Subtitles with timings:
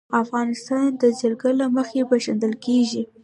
[0.23, 3.03] افغانستان د جلګه له مخې پېژندل کېږي.